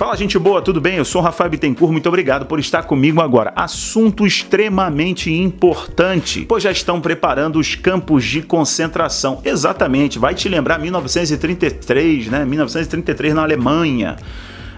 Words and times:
Fala, 0.00 0.16
gente 0.16 0.38
boa, 0.38 0.62
tudo 0.62 0.80
bem? 0.80 0.96
Eu 0.96 1.04
sou 1.04 1.20
o 1.20 1.24
Rafael 1.24 1.50
Bittencourt, 1.50 1.92
muito 1.92 2.08
obrigado 2.08 2.46
por 2.46 2.58
estar 2.58 2.84
comigo 2.84 3.20
agora. 3.20 3.52
Assunto 3.54 4.26
extremamente 4.26 5.30
importante, 5.30 6.46
pois 6.48 6.62
já 6.62 6.70
estão 6.70 7.02
preparando 7.02 7.58
os 7.58 7.74
campos 7.74 8.24
de 8.24 8.40
concentração. 8.40 9.42
Exatamente, 9.44 10.18
vai 10.18 10.34
te 10.34 10.48
lembrar 10.48 10.78
1933, 10.78 12.28
né? 12.28 12.46
1933 12.46 13.34
na 13.34 13.42
Alemanha. 13.42 14.16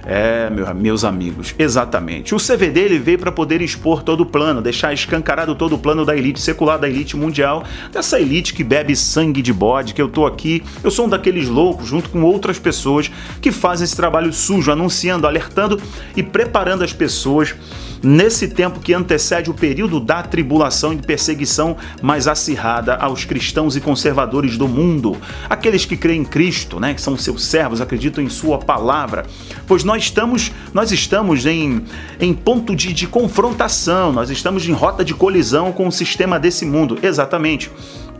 É, 0.05 0.50
meus 0.75 1.05
amigos, 1.05 1.55
exatamente. 1.59 2.34
O 2.34 2.39
CVD 2.39 2.80
ele 2.80 2.98
veio 2.98 3.19
para 3.19 3.30
poder 3.30 3.61
expor 3.61 4.02
todo 4.02 4.23
o 4.23 4.27
plano, 4.27 4.61
deixar 4.61 4.93
escancarado 4.93 5.55
todo 5.55 5.77
o 5.77 5.79
plano 5.79 6.05
da 6.05 6.16
elite 6.16 6.41
secular, 6.41 6.79
da 6.79 6.89
elite 6.89 7.16
mundial, 7.16 7.64
dessa 7.93 8.20
elite 8.20 8.52
que 8.52 8.65
bebe 8.65 8.96
sangue 8.96 9.41
de 9.41 9.52
bode, 9.52 9.95
que 9.95 10.02
eu 10.02 10.09
tô 10.09 10.27
aqui. 10.27 10.62
Eu 10.83 10.91
sou 10.91 11.07
um 11.07 11.09
daqueles 11.09 11.48
loucos, 11.48 11.87
junto 11.87 12.11
com 12.11 12.23
outras 12.23 12.59
pessoas, 12.59 13.11
que 13.41 13.52
fazem 13.52 13.84
esse 13.84 13.97
trabalho 13.97 14.33
sujo, 14.33 14.73
anunciando, 14.73 15.27
alertando 15.27 15.80
e 16.16 16.23
preparando 16.23 16.83
as 16.83 16.92
pessoas 16.92 17.55
nesse 18.02 18.48
tempo 18.48 18.80
que 18.80 18.92
antecede 18.92 19.51
o 19.51 19.55
período 19.55 20.01
da 20.01 20.23
tribulação 20.23 20.92
e 20.92 20.97
perseguição 20.97 21.77
mais 22.02 22.27
acirrada 22.27 22.95
aos 22.97 23.25
cristãos 23.25 23.77
e 23.77 23.80
conservadores 23.80 24.59
do 24.59 24.66
mundo, 24.66 25.16
aqueles 25.48 25.84
que 25.84 25.97
creem 25.97 26.23
em 26.23 26.25
Cristo, 26.25 26.80
né, 26.80 26.95
que 26.95 27.01
são 27.01 27.16
seus 27.16 27.45
servos, 27.45 27.80
acreditam 27.80 28.23
em 28.23 28.28
sua 28.28 28.59
palavra, 28.59 29.25
pois 29.66 29.84
nós 29.84 30.02
estamos, 30.02 30.51
nós 30.75 30.91
estamos 30.91 31.47
em, 31.47 31.83
em 32.19 32.34
ponto 32.34 32.75
de, 32.75 32.92
de 32.92 33.06
confrontação, 33.06 34.12
nós 34.12 34.30
estamos 34.30 34.69
em 34.69 34.73
rota 34.73 35.05
de 35.05 35.14
colisão 35.14 35.73
com 35.73 35.87
o 35.87 35.92
sistema 35.92 36.39
desse 36.39 36.64
mundo, 36.64 36.98
exatamente, 37.03 37.70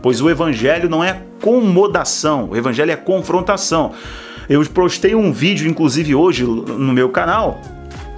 pois 0.01 0.21
o 0.21 0.29
evangelho 0.29 0.89
não 0.89 1.03
é 1.03 1.21
comodação, 1.41 2.49
o 2.51 2.55
evangelho 2.55 2.91
é 2.91 2.95
confrontação. 2.95 3.91
Eu 4.49 4.63
postei 4.65 5.15
um 5.15 5.31
vídeo, 5.31 5.69
inclusive 5.69 6.13
hoje, 6.13 6.43
no 6.43 6.91
meu 6.91 7.09
canal, 7.09 7.61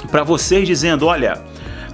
para 0.09 0.23
vocês 0.23 0.67
dizendo: 0.67 1.05
olha, 1.05 1.39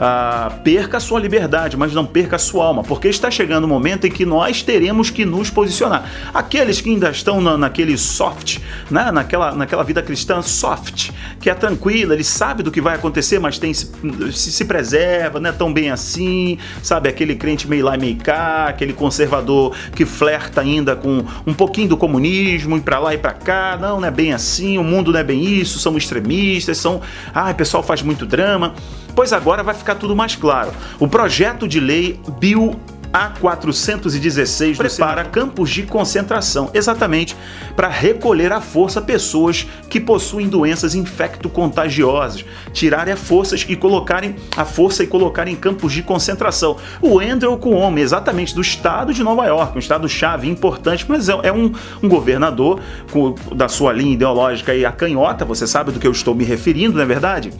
ah, 0.03 0.51
perca 0.63 0.97
a 0.97 0.99
sua 0.99 1.19
liberdade, 1.19 1.77
mas 1.77 1.93
não 1.93 2.03
perca 2.03 2.35
a 2.35 2.39
sua 2.39 2.65
alma, 2.65 2.83
porque 2.83 3.07
está 3.07 3.29
chegando 3.29 3.65
o 3.65 3.67
um 3.67 3.69
momento 3.69 4.07
em 4.07 4.11
que 4.11 4.25
nós 4.25 4.63
teremos 4.63 5.11
que 5.11 5.23
nos 5.23 5.51
posicionar. 5.51 6.09
Aqueles 6.33 6.81
que 6.81 6.89
ainda 6.89 7.11
estão 7.11 7.39
na, 7.39 7.55
naquele 7.55 7.95
soft, 7.99 8.57
né, 8.89 9.11
naquela, 9.11 9.53
naquela 9.53 9.83
vida 9.83 10.01
cristã 10.01 10.41
soft, 10.41 11.11
que 11.39 11.51
é 11.51 11.53
tranquila, 11.53 12.15
ele 12.15 12.23
sabe 12.23 12.63
do 12.63 12.71
que 12.71 12.81
vai 12.81 12.95
acontecer, 12.95 13.37
mas 13.37 13.59
tem 13.59 13.75
se, 13.75 13.91
se, 14.31 14.51
se 14.51 14.65
preserva, 14.65 15.39
não 15.39 15.51
é 15.51 15.53
tão 15.53 15.71
bem 15.71 15.91
assim, 15.91 16.57
sabe? 16.81 17.07
Aquele 17.07 17.35
crente 17.35 17.67
meio 17.67 17.85
lá 17.85 17.95
e 17.95 17.99
meio 17.99 18.15
cá, 18.15 18.69
aquele 18.69 18.93
conservador 18.93 19.75
que 19.95 20.03
flerta 20.03 20.61
ainda 20.61 20.95
com 20.95 21.23
um 21.45 21.53
pouquinho 21.53 21.89
do 21.89 21.97
comunismo, 21.97 22.75
e 22.75 22.81
para 22.81 22.97
lá 22.97 23.13
e 23.13 23.19
para 23.19 23.33
cá, 23.33 23.77
não, 23.79 24.01
não 24.01 24.07
é 24.07 24.11
bem 24.11 24.33
assim, 24.33 24.79
o 24.79 24.83
mundo 24.83 25.11
não 25.11 25.19
é 25.19 25.23
bem 25.23 25.43
isso, 25.43 25.77
são 25.77 25.95
extremistas, 25.95 26.79
são. 26.79 27.01
Ai, 27.35 27.51
o 27.51 27.55
pessoal 27.55 27.83
faz 27.83 28.01
muito 28.01 28.25
drama. 28.25 28.73
Pois 29.15 29.33
agora 29.33 29.63
vai 29.63 29.73
ficar 29.73 29.95
tudo 29.95 30.15
mais 30.15 30.35
claro. 30.35 30.71
O 30.99 31.07
projeto 31.07 31.67
de 31.67 31.79
lei 31.79 32.19
Bill 32.39 32.79
a416 33.11 34.77
prepara 34.77 35.25
campos 35.25 35.69
de 35.69 35.83
concentração, 35.83 36.69
exatamente 36.73 37.35
para 37.75 37.87
recolher 37.87 38.51
à 38.51 38.61
força 38.61 39.01
pessoas 39.01 39.67
que 39.89 39.99
possuem 39.99 40.47
doenças 40.47 40.95
infecto-contagiosas, 40.95 42.45
tirarem 42.71 43.13
a 43.13 43.17
forças 43.17 43.65
e 43.67 43.75
colocarem 43.75 44.35
a 44.55 44.63
força 44.63 45.03
e 45.03 45.07
colocarem 45.07 45.53
em 45.53 45.57
campos 45.57 45.91
de 45.93 46.01
concentração. 46.01 46.77
O 47.01 47.19
Andrew 47.19 47.57
Cuomo, 47.57 47.99
exatamente 47.99 48.55
do 48.55 48.61
estado 48.61 49.13
de 49.13 49.23
Nova 49.23 49.45
York, 49.45 49.75
um 49.75 49.79
estado 49.79 50.07
chave 50.07 50.49
importante, 50.49 51.05
mas 51.07 51.27
é, 51.27 51.33
é 51.43 51.51
um, 51.51 51.71
um 52.01 52.07
governador 52.07 52.79
com, 53.11 53.35
da 53.53 53.67
sua 53.67 53.91
linha 53.91 54.13
ideológica 54.13 54.73
e 54.73 54.85
a 54.85 54.91
canhota, 54.91 55.43
você 55.43 55.67
sabe 55.67 55.91
do 55.91 55.99
que 55.99 56.07
eu 56.07 56.11
estou 56.11 56.33
me 56.33 56.43
referindo, 56.43 56.95
não 56.95 57.03
é 57.03 57.05
verdade? 57.05 57.51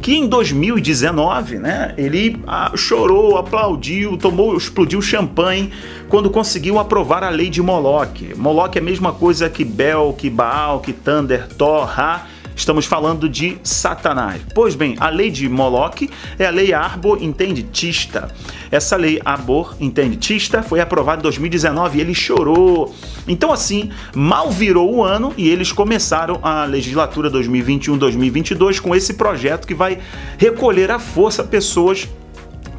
Que 0.00 0.14
em 0.16 0.26
2019, 0.26 1.58
né, 1.58 1.94
ele 1.96 2.40
ah, 2.46 2.72
chorou, 2.74 3.36
aplaudiu, 3.36 4.16
tomou, 4.16 4.56
explodiu 4.56 5.02
champanhe 5.02 5.70
quando 6.08 6.30
conseguiu 6.30 6.78
aprovar 6.78 7.22
a 7.22 7.28
lei 7.28 7.50
de 7.50 7.62
Moloch. 7.62 8.34
Moloch 8.36 8.76
é 8.76 8.80
a 8.80 8.84
mesma 8.84 9.12
coisa 9.12 9.48
que 9.50 9.64
Bel, 9.64 10.14
que 10.16 10.30
Baal, 10.30 10.80
que 10.80 10.92
Thunder, 10.92 11.48
Thor, 11.48 11.84
Ra, 11.84 12.26
Estamos 12.60 12.84
falando 12.84 13.26
de 13.26 13.56
Satanás. 13.64 14.42
Pois 14.54 14.74
bem, 14.74 14.94
a 15.00 15.08
lei 15.08 15.30
de 15.30 15.48
Moloch 15.48 16.10
é 16.38 16.44
a 16.44 16.50
lei 16.50 16.74
Arbor 16.74 17.22
Intenditista. 17.22 18.30
Essa 18.70 18.96
lei 18.96 19.18
Arbor 19.24 19.74
Intenditista 19.80 20.62
foi 20.62 20.78
aprovada 20.78 21.20
em 21.20 21.22
2019 21.22 21.96
e 21.96 22.00
ele 22.02 22.14
chorou. 22.14 22.94
Então, 23.26 23.50
assim, 23.50 23.90
mal 24.14 24.50
virou 24.50 24.94
o 24.94 25.02
ano 25.02 25.32
e 25.38 25.48
eles 25.48 25.72
começaram 25.72 26.38
a 26.42 26.66
legislatura 26.66 27.30
2021-2022 27.30 28.78
com 28.78 28.94
esse 28.94 29.14
projeto 29.14 29.66
que 29.66 29.74
vai 29.74 29.98
recolher 30.36 30.90
à 30.90 30.98
força 30.98 31.42
pessoas 31.42 32.06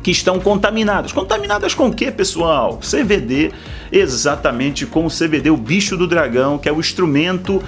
que 0.04 0.12
estão 0.12 0.40
contaminadas. 0.40 1.12
Contaminadas 1.12 1.74
com 1.74 1.88
o 1.88 1.94
que, 1.94 2.12
pessoal? 2.12 2.80
CVD, 2.80 3.52
exatamente 3.92 4.86
com 4.86 5.06
o 5.06 5.10
CVD, 5.10 5.50
o 5.50 5.58
bicho 5.58 5.98
do 5.98 6.08
dragão, 6.08 6.58
que 6.58 6.70
é 6.70 6.72
o 6.72 6.80
instrumento 6.80 7.62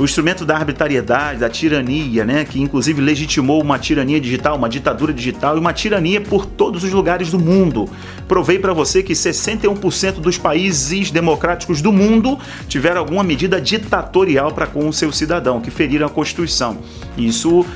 o 0.00 0.04
instrumento 0.04 0.46
da 0.46 0.56
arbitrariedade, 0.56 1.40
da 1.40 1.50
tirania, 1.50 2.24
né, 2.24 2.46
que 2.46 2.58
inclusive 2.58 3.02
legitimou 3.02 3.60
uma 3.60 3.78
tirania 3.78 4.18
digital, 4.18 4.56
uma 4.56 4.68
ditadura 4.68 5.12
digital 5.12 5.56
e 5.56 5.60
uma 5.60 5.74
tirania 5.74 6.22
por 6.22 6.46
todos 6.46 6.82
os 6.84 6.90
lugares 6.90 7.30
do 7.30 7.38
mundo. 7.38 7.86
Provei 8.26 8.58
para 8.58 8.72
você 8.72 9.02
que 9.02 9.12
61% 9.12 10.12
dos 10.12 10.38
países 10.38 11.10
democráticos 11.10 11.82
do 11.82 11.92
mundo 11.92 12.38
tiveram 12.66 13.00
alguma 13.00 13.22
medida 13.22 13.60
ditatorial 13.60 14.52
para 14.52 14.66
com 14.66 14.88
o 14.88 14.92
seu 14.92 15.12
cidadão, 15.12 15.60
que 15.60 15.70
feriram 15.70 16.06
a 16.06 16.10
Constituição. 16.10 16.78
Isso 17.18 17.66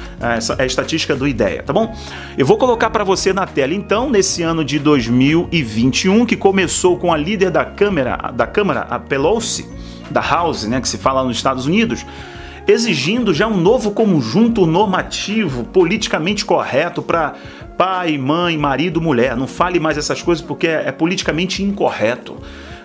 é 0.59 0.63
a 0.63 0.67
estatística 0.67 1.15
do 1.15 1.29
IDEA, 1.29 1.63
tá 1.63 1.75
bom? 1.75 1.95
Eu 2.39 2.47
vou 2.47 2.57
colocar 2.57 2.89
para 2.89 3.05
você 3.05 3.35
na 3.35 3.47
tela 3.47 3.75
então, 3.75 4.09
nesse 4.09 4.43
ano 4.43 4.65
de 4.65 4.79
2021, 4.79 6.25
que 6.25 6.37
começou 6.37 6.97
com 6.97 7.13
a 7.13 7.19
líder 7.19 7.51
da 7.51 7.67
Câmara, 7.67 7.94
da 8.35 8.47
Câmara, 8.47 8.87
a 8.91 8.99
Pelosi, 8.99 9.69
da 10.11 10.21
House, 10.21 10.65
né, 10.65 10.81
que 10.81 10.89
se 10.89 10.99
fala 10.99 11.25
nos 11.25 11.37
Estados 11.37 11.67
Unidos, 11.67 12.05
exigindo 12.67 13.35
já 13.35 13.47
um 13.47 13.57
novo 13.57 13.91
conjunto 13.91 14.67
normativo 14.67 15.65
politicamente 15.65 16.45
correto 16.45 17.03
para 17.03 17.35
pai, 17.77 18.17
mãe, 18.17 18.57
marido, 18.57 19.01
mulher. 19.01 19.37
Não 19.37 19.47
fale 19.47 19.79
mais 19.79 19.99
essas 19.99 20.23
coisas 20.23 20.45
porque 20.45 20.67
é, 20.67 20.89
é 20.89 20.93
politicamente 20.93 21.63
incorreto. 21.63 22.37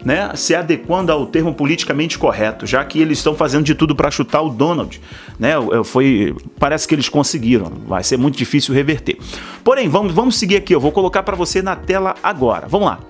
Né, 0.01 0.31
se 0.33 0.55
adequando 0.55 1.11
ao 1.11 1.25
termo 1.25 1.53
politicamente 1.53 2.17
correto, 2.17 2.65
já 2.65 2.81
que 2.85 3.01
eles 3.01 3.17
estão 3.17 3.35
fazendo 3.35 3.65
de 3.65 3.75
tudo 3.75 3.93
para 3.93 4.09
chutar 4.09 4.41
o 4.41 4.49
Donald, 4.49 5.01
né? 5.37 5.55
Foi, 5.83 6.33
parece 6.57 6.87
que 6.87 6.95
eles 6.95 7.09
conseguiram. 7.09 7.69
Vai 7.85 8.01
ser 8.01 8.15
muito 8.15 8.37
difícil 8.37 8.73
reverter. 8.73 9.17
Porém, 9.61 9.89
vamos, 9.89 10.13
vamos 10.13 10.39
seguir 10.39 10.55
aqui. 10.55 10.73
Eu 10.73 10.79
vou 10.79 10.93
colocar 10.93 11.21
para 11.23 11.35
você 11.35 11.61
na 11.61 11.75
tela 11.75 12.15
agora. 12.23 12.65
Vamos 12.65 12.87
lá. 12.87 13.08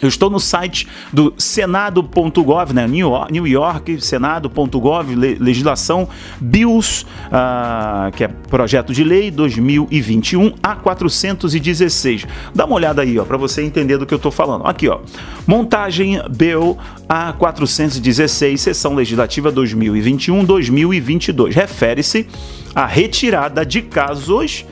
Eu 0.00 0.08
estou 0.08 0.28
no 0.28 0.38
site 0.38 0.86
do 1.10 1.32
senado.gov, 1.38 2.74
né? 2.74 2.86
New 2.86 3.08
York, 3.08 3.32
New 3.32 3.46
York 3.46 4.00
senado.gov, 4.00 5.14
legislação 5.14 6.06
BILS, 6.38 7.02
uh, 7.02 8.12
que 8.14 8.24
é 8.24 8.28
projeto 8.28 8.92
de 8.92 9.02
lei 9.02 9.30
2021 9.30 10.52
a 10.62 10.76
416. 10.76 12.26
Dá 12.54 12.66
uma 12.66 12.74
olhada 12.74 13.00
aí, 13.00 13.18
ó, 13.18 13.24
para 13.24 13.38
você 13.38 13.62
entender 13.62 13.96
do 13.96 14.04
que 14.04 14.12
eu 14.12 14.16
estou 14.16 14.30
falando. 14.30 14.66
Aqui, 14.66 14.86
ó, 14.86 15.00
montagem 15.46 16.20
Bill 16.30 16.76
a 17.08 17.32
416, 17.32 18.60
sessão 18.60 18.94
legislativa 18.94 19.50
2021-2022. 19.50 21.54
Refere-se 21.54 22.26
à 22.74 22.84
retirada 22.84 23.64
de 23.64 23.80
casos, 23.80 24.66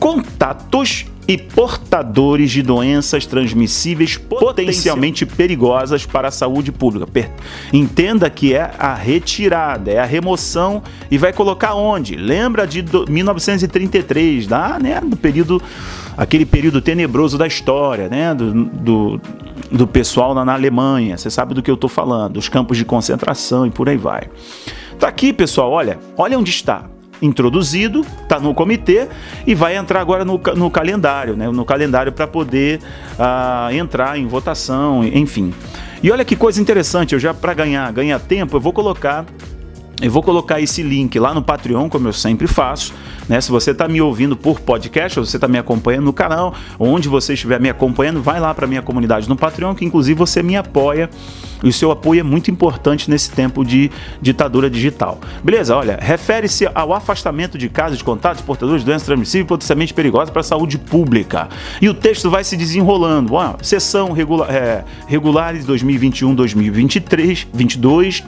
contatos 0.00 1.06
e 1.26 1.38
portadores 1.38 2.50
de 2.50 2.62
doenças 2.62 3.26
transmissíveis 3.26 4.16
potencialmente 4.16 5.24
perigosas 5.24 6.04
para 6.04 6.28
a 6.28 6.30
saúde 6.30 6.70
pública. 6.70 7.06
Entenda 7.72 8.28
que 8.28 8.54
é 8.54 8.74
a 8.78 8.94
retirada, 8.94 9.90
é 9.90 9.98
a 9.98 10.04
remoção 10.04 10.82
e 11.10 11.16
vai 11.16 11.32
colocar 11.32 11.74
onde? 11.74 12.16
Lembra 12.16 12.66
de 12.66 12.84
1933, 13.08 14.48
lá, 14.48 14.78
né, 14.78 15.00
do 15.00 15.16
período 15.16 15.62
aquele 16.16 16.46
período 16.46 16.80
tenebroso 16.80 17.36
da 17.36 17.46
história, 17.46 18.08
né, 18.08 18.34
do, 18.34 18.64
do, 18.64 19.20
do 19.70 19.86
pessoal 19.86 20.34
na, 20.34 20.44
na 20.44 20.54
Alemanha. 20.54 21.16
Você 21.16 21.30
sabe 21.30 21.54
do 21.54 21.62
que 21.62 21.70
eu 21.70 21.74
estou 21.74 21.90
falando, 21.90 22.34
dos 22.34 22.48
campos 22.48 22.76
de 22.76 22.84
concentração 22.84 23.66
e 23.66 23.70
por 23.70 23.88
aí 23.88 23.96
vai. 23.96 24.28
Tá 24.98 25.08
aqui, 25.08 25.32
pessoal, 25.32 25.70
olha, 25.72 25.98
olha 26.16 26.38
onde 26.38 26.50
está 26.50 26.86
introduzido, 27.24 28.04
está 28.22 28.38
no 28.38 28.54
comitê 28.54 29.08
e 29.46 29.54
vai 29.54 29.76
entrar 29.76 30.00
agora 30.00 30.24
no, 30.24 30.40
no 30.56 30.70
calendário, 30.70 31.36
né? 31.36 31.48
no 31.48 31.64
calendário 31.64 32.12
para 32.12 32.26
poder 32.26 32.80
uh, 33.18 33.72
entrar 33.72 34.18
em 34.18 34.26
votação, 34.26 35.04
enfim. 35.04 35.52
E 36.02 36.10
olha 36.10 36.24
que 36.24 36.36
coisa 36.36 36.60
interessante, 36.60 37.14
eu 37.14 37.18
já 37.18 37.32
para 37.32 37.54
ganhar, 37.54 37.90
ganhar 37.92 38.18
tempo, 38.18 38.56
eu 38.56 38.60
vou 38.60 38.72
colocar 38.72 39.24
Eu 40.02 40.10
vou 40.10 40.22
colocar 40.22 40.60
esse 40.60 40.82
link 40.82 41.18
lá 41.18 41.32
no 41.32 41.40
Patreon, 41.40 41.88
como 41.88 42.08
eu 42.08 42.12
sempre 42.12 42.46
faço. 42.46 42.92
Né? 43.28 43.40
Se 43.40 43.50
você 43.50 43.70
está 43.70 43.86
me 43.86 44.00
ouvindo 44.00 44.36
por 44.36 44.60
podcast, 44.60 45.18
ou 45.18 45.24
você 45.24 45.36
está 45.36 45.46
me 45.46 45.56
acompanhando 45.56 46.04
no 46.04 46.12
canal, 46.12 46.52
onde 46.78 47.08
você 47.08 47.34
estiver 47.34 47.60
me 47.60 47.70
acompanhando, 47.70 48.20
vai 48.20 48.40
lá 48.40 48.52
para 48.52 48.66
minha 48.66 48.82
comunidade 48.82 49.28
no 49.28 49.36
Patreon, 49.36 49.74
que 49.74 49.84
inclusive 49.84 50.18
você 50.18 50.42
me 50.42 50.56
apoia. 50.56 51.08
E 51.62 51.68
o 51.68 51.72
seu 51.72 51.90
apoio 51.90 52.20
é 52.20 52.22
muito 52.22 52.50
importante 52.50 53.08
nesse 53.08 53.30
tempo 53.30 53.64
de 53.64 53.90
ditadura 54.20 54.68
digital. 54.68 55.18
Beleza? 55.42 55.74
Olha, 55.74 55.98
refere-se 55.98 56.68
ao 56.74 56.92
afastamento 56.92 57.56
de 57.56 57.70
casos 57.70 57.96
de 57.96 58.04
contatos 58.04 58.42
portadores 58.42 58.82
de 58.82 58.86
doenças 58.86 59.06
transmissíveis 59.06 59.48
potencialmente 59.48 59.94
perigosas 59.94 60.28
para 60.28 60.40
a 60.40 60.44
saúde 60.44 60.76
pública. 60.76 61.48
E 61.80 61.88
o 61.88 61.94
texto 61.94 62.28
vai 62.28 62.44
se 62.44 62.56
desenrolando. 62.56 63.32
Sessão 63.62 64.12
regula 64.12 64.46
é, 64.50 64.84
regulares 65.06 65.64
2021-2023, 65.66 67.46
22 67.54 68.22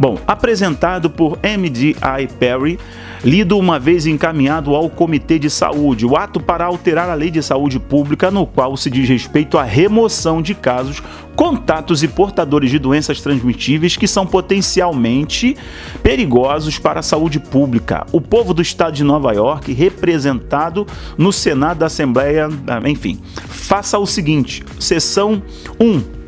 Bom, 0.00 0.18
apresentado 0.26 1.10
por 1.10 1.38
MDI 1.42 2.26
Perry, 2.38 2.78
lido 3.22 3.58
uma 3.58 3.78
vez 3.78 4.06
encaminhado 4.06 4.74
ao 4.74 4.88
Comitê 4.88 5.38
de 5.38 5.50
Saúde, 5.50 6.06
o 6.06 6.16
ato 6.16 6.40
para 6.40 6.64
alterar 6.64 7.10
a 7.10 7.14
Lei 7.14 7.30
de 7.30 7.42
Saúde 7.42 7.78
Pública, 7.78 8.30
no 8.30 8.46
qual 8.46 8.78
se 8.78 8.88
diz 8.88 9.06
respeito 9.06 9.58
à 9.58 9.62
remoção 9.62 10.40
de 10.40 10.54
casos, 10.54 11.02
contatos 11.36 12.02
e 12.02 12.08
portadores 12.08 12.70
de 12.70 12.78
doenças 12.78 13.20
transmitíveis 13.20 13.94
que 13.94 14.08
são 14.08 14.26
potencialmente 14.26 15.54
perigosos 16.02 16.78
para 16.78 17.00
a 17.00 17.02
saúde 17.02 17.38
pública. 17.38 18.06
O 18.10 18.22
povo 18.22 18.54
do 18.54 18.62
estado 18.62 18.94
de 18.94 19.04
Nova 19.04 19.34
York, 19.34 19.70
representado 19.70 20.86
no 21.18 21.30
Senado 21.30 21.80
da 21.80 21.86
Assembleia, 21.86 22.48
enfim, 22.86 23.20
faça 23.48 23.98
o 23.98 24.06
seguinte: 24.06 24.64
seção 24.78 25.42
1 25.78 26.19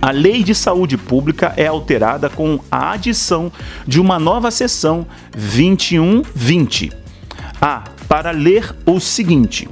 a 0.00 0.10
Lei 0.10 0.42
de 0.42 0.54
Saúde 0.54 0.96
Pública 0.96 1.52
é 1.56 1.66
alterada 1.66 2.30
com 2.30 2.58
a 2.70 2.92
adição 2.92 3.52
de 3.86 4.00
uma 4.00 4.18
nova 4.18 4.50
seção 4.50 5.06
2120. 5.32 6.92
A. 7.60 7.84
Para 8.08 8.30
ler 8.30 8.74
o 8.86 8.98
seguinte: 8.98 9.68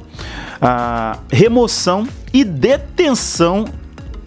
a 0.60 1.18
remoção 1.30 2.06
e 2.32 2.44
detenção. 2.44 3.64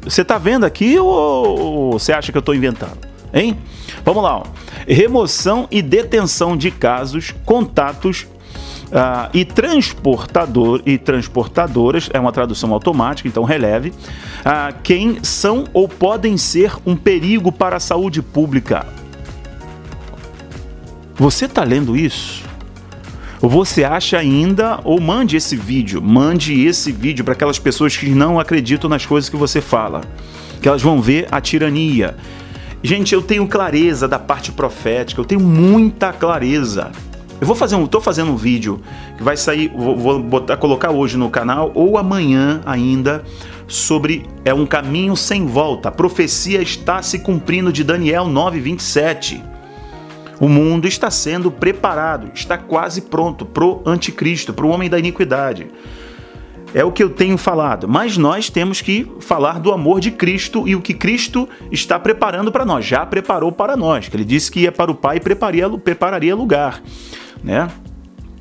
Você 0.04 0.24
está 0.24 0.38
vendo 0.38 0.66
aqui 0.66 0.98
ou 0.98 1.92
você 1.92 2.12
acha 2.12 2.32
que 2.32 2.38
eu 2.38 2.42
estou 2.42 2.56
inventando? 2.56 2.98
Hein? 3.34 3.58
Vamos 4.04 4.24
lá. 4.24 4.38
Ó. 4.40 4.44
Remoção 4.88 5.68
e 5.70 5.82
detenção 5.82 6.58
de 6.58 6.72
casos, 6.72 7.34
contatos 7.46 8.26
Uh, 8.92 9.30
e 9.34 9.46
transportador 9.46 10.82
e 10.86 10.98
transportadoras 10.98 12.10
é 12.14 12.20
uma 12.20 12.34
tradução 12.34 12.74
automática, 12.74 13.26
então 13.26 13.46
releve 13.46 13.90
uh, 13.90 14.76
quem 14.84 15.24
são 15.24 15.64
ou 15.72 15.88
podem 15.88 16.36
ser 16.36 16.74
um 16.86 16.94
perigo 16.94 17.54
para 17.54 17.78
a 17.78 17.80
saúde 17.80 18.22
pública. 18.22 18.86
Você 21.16 21.46
está 21.46 21.64
lendo 21.64 21.96
isso? 21.96 22.44
Você 23.40 23.84
acha 23.84 24.18
ainda, 24.18 24.80
ou 24.84 25.00
mande 25.00 25.38
esse 25.38 25.56
vídeo, 25.56 26.02
mande 26.02 26.62
esse 26.62 26.92
vídeo 26.92 27.24
para 27.24 27.34
aquelas 27.34 27.58
pessoas 27.58 27.96
que 27.96 28.10
não 28.10 28.40
acreditam 28.40 28.90
nas 28.90 29.06
coisas 29.06 29.30
que 29.30 29.38
você 29.38 29.62
fala, 29.62 30.02
que 30.62 30.68
elas 30.68 30.82
vão 30.82 31.02
ver 31.02 31.28
a 31.32 31.40
tirania. 31.40 32.16
Gente, 32.84 33.16
eu 33.16 33.22
tenho 33.22 33.48
clareza 33.48 34.08
da 34.08 34.20
parte 34.20 34.52
profética, 34.52 35.22
eu 35.22 35.26
tenho 35.26 35.42
muita 35.42 36.12
clareza. 36.12 36.92
Eu 37.42 37.48
vou 37.48 37.56
fazer 37.56 37.76
um, 37.76 37.88
tô 37.88 38.00
fazendo 38.00 38.32
um 38.32 38.36
vídeo 38.36 38.80
que 39.18 39.24
vai 39.24 39.36
sair, 39.36 39.74
vou, 39.76 39.98
vou 39.98 40.22
botar, 40.22 40.58
colocar 40.58 40.92
hoje 40.92 41.18
no 41.18 41.28
canal 41.28 41.72
ou 41.74 41.98
amanhã 41.98 42.62
ainda 42.68 43.24
sobre 43.68 44.28
é 44.46 44.54
um 44.54 44.68
caminho 44.68 45.18
sem 45.18 45.48
volta. 45.48 45.90
A 45.90 45.92
profecia 45.92 46.62
está 46.62 47.02
se 47.02 47.18
cumprindo 47.18 47.74
de 47.74 47.84
Daniel 47.84 48.26
9:27. 48.26 49.42
O 50.40 50.48
mundo 50.48 50.88
está 50.88 51.10
sendo 51.10 51.50
preparado, 51.50 52.30
está 52.32 52.60
quase 52.60 53.02
pronto 53.02 53.44
pro 53.44 53.82
anticristo, 53.88 54.54
pro 54.54 54.70
homem 54.70 54.88
da 54.88 55.00
iniquidade. 55.00 55.68
É 56.76 56.86
o 56.86 56.92
que 56.92 57.04
eu 57.04 57.10
tenho 57.10 57.40
falado, 57.40 57.88
mas 57.88 58.18
nós 58.18 58.52
temos 58.52 58.82
que 58.82 59.12
falar 59.20 59.60
do 59.60 59.74
amor 59.74 60.00
de 60.00 60.12
Cristo 60.12 60.68
e 60.68 60.76
o 60.76 60.82
que 60.82 60.94
Cristo 60.94 61.50
está 61.72 62.00
preparando 62.00 62.52
para 62.52 62.66
nós, 62.66 62.86
já 62.86 63.04
preparou 63.04 63.52
para 63.52 63.76
nós. 63.76 64.10
Ele 64.14 64.24
disse 64.24 64.52
que 64.52 64.62
ia 64.62 64.72
para 64.72 64.92
o 64.92 64.96
Pai 64.96 65.18
e 65.18 65.20
prepararia, 65.20 65.68
prepararia 65.70 66.36
lugar 66.36 66.82
né? 67.44 67.70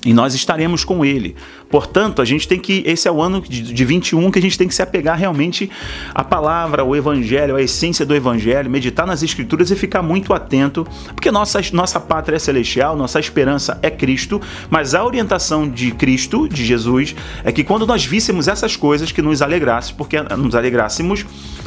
E 0.04 0.12
nós 0.12 0.34
estaremos 0.34 0.84
com 0.84 1.04
ele. 1.04 1.36
Portanto, 1.70 2.20
a 2.20 2.24
gente 2.24 2.48
tem 2.48 2.58
que. 2.58 2.82
Esse 2.84 3.06
é 3.06 3.12
o 3.12 3.22
ano 3.22 3.40
de, 3.40 3.62
de 3.62 3.84
21 3.84 4.30
que 4.32 4.38
a 4.40 4.42
gente 4.42 4.58
tem 4.58 4.66
que 4.66 4.74
se 4.74 4.82
apegar 4.82 5.16
realmente 5.16 5.70
à 6.12 6.24
palavra, 6.24 6.82
ao 6.82 6.96
evangelho, 6.96 7.54
à 7.54 7.62
essência 7.62 8.04
do 8.04 8.14
evangelho, 8.14 8.68
meditar 8.68 9.06
nas 9.06 9.22
escrituras 9.22 9.70
e 9.70 9.76
ficar 9.76 10.02
muito 10.02 10.34
atento, 10.34 10.84
porque 11.14 11.30
nossa, 11.30 11.60
nossa 11.72 12.00
pátria 12.00 12.36
é 12.36 12.38
celestial, 12.40 12.96
nossa 12.96 13.20
esperança 13.20 13.78
é 13.82 13.90
Cristo, 13.90 14.40
mas 14.68 14.94
a 14.94 15.04
orientação 15.04 15.68
de 15.68 15.92
Cristo, 15.92 16.48
de 16.48 16.64
Jesus, 16.64 17.14
é 17.44 17.52
que 17.52 17.62
quando 17.62 17.86
nós 17.86 18.04
víssemos 18.04 18.48
essas 18.48 18.74
coisas, 18.74 19.12
que 19.12 19.22
nos 19.22 19.40
alegrasse, 19.40 19.94
porque 19.94 20.20
nos 20.20 20.54
alegrássemos 20.54 21.24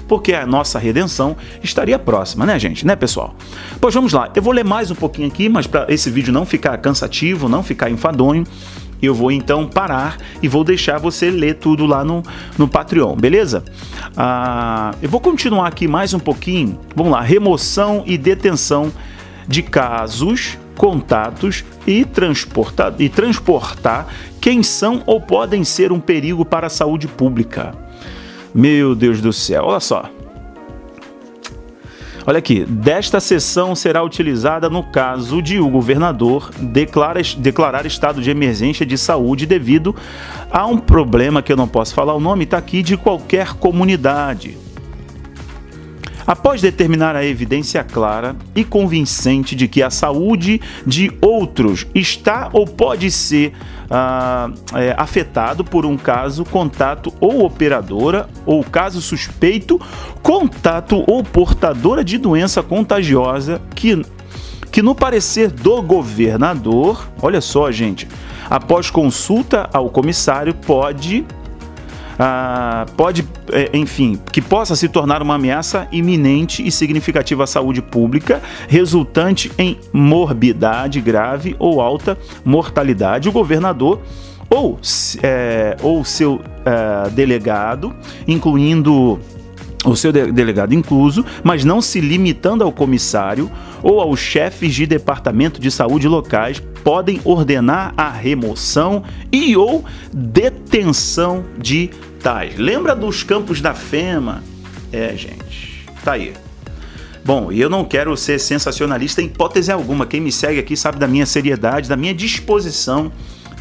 porque 0.07 0.33
a 0.33 0.45
nossa 0.45 0.77
redenção 0.77 1.35
estaria 1.63 1.97
próxima, 1.97 2.45
né, 2.45 2.59
gente? 2.59 2.85
Né, 2.85 2.95
pessoal? 2.95 3.35
Pois 3.79 3.93
vamos 3.93 4.13
lá. 4.13 4.29
Eu 4.35 4.41
vou 4.41 4.53
ler 4.53 4.63
mais 4.63 4.91
um 4.91 4.95
pouquinho 4.95 5.27
aqui, 5.27 5.47
mas 5.47 5.65
para 5.65 5.91
esse 5.91 6.09
vídeo 6.09 6.33
não 6.33 6.45
ficar 6.45 6.77
cansativo, 6.77 7.47
não 7.47 7.63
ficar 7.63 7.89
enfadonho, 7.89 8.45
eu 9.05 9.13
vou 9.13 9.31
então 9.31 9.67
parar 9.67 10.17
e 10.41 10.47
vou 10.47 10.63
deixar 10.63 10.97
você 10.97 11.29
ler 11.29 11.55
tudo 11.55 11.85
lá 11.85 12.03
no, 12.03 12.23
no 12.57 12.67
Patreon, 12.67 13.15
beleza? 13.15 13.63
Ah, 14.15 14.91
eu 15.01 15.09
vou 15.09 15.19
continuar 15.19 15.67
aqui 15.67 15.87
mais 15.87 16.13
um 16.13 16.19
pouquinho. 16.19 16.79
Vamos 16.95 17.11
lá, 17.11 17.21
remoção 17.21 18.03
e 18.05 18.17
detenção 18.17 18.91
de 19.47 19.61
casos, 19.61 20.57
contatos 20.77 21.63
e 21.85 22.05
transportar, 22.05 22.93
e 22.99 23.09
transportar 23.09 24.07
quem 24.39 24.63
são 24.63 25.03
ou 25.05 25.19
podem 25.19 25.63
ser 25.63 25.91
um 25.91 25.99
perigo 25.99 26.45
para 26.45 26.67
a 26.67 26.69
saúde 26.69 27.07
pública. 27.07 27.75
Meu 28.53 28.95
Deus 28.95 29.19
do 29.19 29.33
céu, 29.33 29.65
olha 29.65 29.79
só. 29.79 30.09
Olha 32.25 32.39
aqui, 32.39 32.63
desta 32.63 33.19
sessão 33.19 33.75
será 33.75 34.01
utilizada 34.01 34.69
no 34.69 34.81
caso 34.81 35.41
de 35.41 35.59
o 35.59 35.67
governador 35.67 36.51
declara, 36.57 37.21
declarar 37.37 37.85
estado 37.85 38.21
de 38.21 38.31
emergência 38.31 38.85
de 38.85 38.97
saúde 38.97 39.45
devido 39.45 39.93
a 40.49 40.65
um 40.65 40.77
problema 40.77 41.41
que 41.41 41.51
eu 41.51 41.57
não 41.57 41.67
posso 41.67 41.93
falar 41.93 42.13
o 42.13 42.21
nome, 42.21 42.45
está 42.45 42.57
aqui, 42.57 42.81
de 42.81 42.95
qualquer 42.95 43.55
comunidade. 43.55 44.62
Após 46.25 46.61
determinar 46.61 47.15
a 47.15 47.25
evidência 47.25 47.83
clara 47.83 48.35
e 48.55 48.63
convincente 48.63 49.55
de 49.55 49.67
que 49.67 49.83
a 49.83 49.89
saúde 49.89 50.61
de 50.85 51.11
outros 51.21 51.85
está 51.93 52.49
ou 52.53 52.65
pode 52.65 53.11
ser 53.11 53.53
ah, 53.89 54.49
é, 54.73 54.95
afetado 54.97 55.63
por 55.63 55.85
um 55.85 55.97
caso, 55.97 56.45
contato 56.45 57.13
ou 57.19 57.45
operadora, 57.45 58.29
ou 58.45 58.63
caso 58.63 59.01
suspeito, 59.01 59.79
contato 60.21 61.03
ou 61.07 61.23
portadora 61.23 62.03
de 62.03 62.17
doença 62.17 62.63
contagiosa 62.63 63.61
que, 63.75 64.01
que 64.71 64.81
no 64.81 64.95
parecer 64.95 65.51
do 65.51 65.81
governador, 65.81 67.07
olha 67.21 67.41
só, 67.41 67.71
gente, 67.71 68.07
após 68.49 68.89
consulta 68.89 69.69
ao 69.73 69.89
comissário, 69.89 70.53
pode 70.53 71.25
ah, 72.25 72.85
pode, 72.95 73.27
é, 73.51 73.69
enfim, 73.73 74.17
que 74.31 74.41
possa 74.41 74.77
se 74.77 74.87
tornar 74.87 75.21
uma 75.21 75.35
ameaça 75.35 75.89
iminente 75.91 76.65
e 76.65 76.71
significativa 76.71 77.43
à 77.43 77.47
saúde 77.47 77.81
pública, 77.81 78.41
resultante 78.69 79.51
em 79.57 79.77
morbidade 79.91 81.01
grave 81.01 81.53
ou 81.59 81.81
alta 81.81 82.17
mortalidade. 82.45 83.27
O 83.27 83.31
governador 83.33 83.99
ou, 84.49 84.79
é, 85.21 85.75
ou 85.81 86.05
seu 86.05 86.39
é, 86.63 87.09
delegado, 87.09 87.93
incluindo 88.25 89.19
o 89.83 89.93
seu 89.97 90.13
delegado 90.13 90.73
incluso, 90.73 91.25
mas 91.43 91.65
não 91.65 91.81
se 91.81 91.99
limitando 91.99 92.63
ao 92.63 92.71
comissário 92.71 93.51
ou 93.81 93.99
aos 93.99 94.17
chefes 94.17 94.73
de 94.73 94.85
departamento 94.85 95.59
de 95.59 95.69
saúde 95.69 96.07
locais, 96.07 96.63
podem 96.85 97.19
ordenar 97.25 97.93
a 97.97 98.09
remoção 98.09 99.03
e 99.29 99.57
ou 99.57 99.83
detenção 100.13 101.43
de 101.57 101.89
Lembra 102.57 102.95
dos 102.95 103.21
campos 103.21 103.59
da 103.59 103.73
FEMA? 103.73 104.41
É, 104.91 105.15
gente, 105.15 105.85
tá 106.05 106.13
aí. 106.13 106.33
Bom, 107.25 107.51
e 107.51 107.59
eu 107.59 107.69
não 107.69 107.83
quero 107.83 108.15
ser 108.15 108.39
sensacionalista 108.39 109.21
em 109.21 109.25
hipótese 109.25 109.71
alguma. 109.71 110.05
Quem 110.05 110.21
me 110.21 110.31
segue 110.31 110.59
aqui 110.59 110.77
sabe 110.77 110.97
da 110.97 111.07
minha 111.07 111.25
seriedade, 111.25 111.89
da 111.89 111.97
minha 111.97 112.13
disposição 112.13 113.11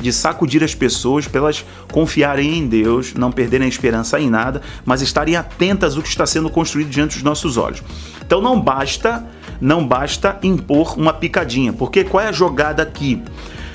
de 0.00 0.12
sacudir 0.12 0.62
as 0.62 0.74
pessoas 0.74 1.26
para 1.26 1.40
elas 1.40 1.64
confiarem 1.90 2.58
em 2.58 2.66
Deus, 2.68 3.14
não 3.14 3.30
perderem 3.30 3.66
a 3.66 3.68
esperança 3.68 4.18
em 4.20 4.28
nada, 4.28 4.62
mas 4.84 5.00
estarem 5.00 5.36
atentas 5.36 5.96
ao 5.96 6.02
que 6.02 6.08
está 6.08 6.26
sendo 6.26 6.50
construído 6.50 6.88
diante 6.88 7.14
dos 7.14 7.22
nossos 7.22 7.56
olhos. 7.56 7.82
Então 8.24 8.40
não 8.40 8.60
basta, 8.60 9.24
não 9.60 9.86
basta 9.86 10.38
impor 10.42 10.98
uma 10.98 11.12
picadinha, 11.12 11.72
porque 11.72 12.04
qual 12.04 12.24
é 12.24 12.28
a 12.28 12.32
jogada 12.32 12.82
aqui? 12.82 13.22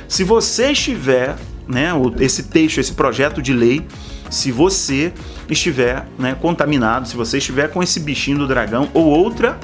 Se 0.08 0.24
você 0.24 0.72
estiver, 0.72 1.36
né, 1.68 1.92
esse 2.20 2.44
texto, 2.44 2.80
esse 2.80 2.94
projeto 2.94 3.42
de 3.42 3.54
lei, 3.54 3.86
se 4.30 4.52
você 4.52 5.14
estiver 5.50 6.06
né, 6.18 6.36
contaminado, 6.40 7.08
se 7.08 7.16
você 7.16 7.38
estiver 7.38 7.70
com 7.70 7.82
esse 7.82 8.00
bichinho 8.00 8.40
do 8.40 8.48
dragão 8.48 8.90
ou 8.94 9.06
outra 9.06 9.58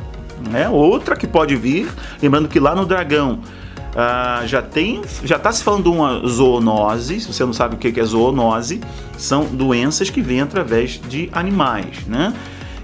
né? 0.49 0.69
Outra 0.69 1.15
que 1.15 1.27
pode 1.27 1.55
vir, 1.55 1.89
lembrando 2.21 2.47
que 2.47 2.59
lá 2.59 2.75
no 2.75 2.85
Dragão 2.85 3.39
Uh, 3.93 4.47
já 4.47 4.59
tem, 4.59 5.03
já 5.23 5.35
está 5.35 5.51
se 5.51 5.63
falando 5.63 5.83
de 5.83 5.89
uma 5.89 6.27
zoonose. 6.27 7.19
Se 7.19 7.31
você 7.31 7.45
não 7.45 7.53
sabe 7.53 7.75
o 7.75 7.77
que 7.77 7.99
é 7.99 8.03
zoonose, 8.03 8.81
são 9.19 9.45
doenças 9.45 10.09
que 10.09 10.19
vêm 10.19 10.41
através 10.41 10.99
de 11.07 11.29
animais, 11.31 12.03
né? 12.07 12.33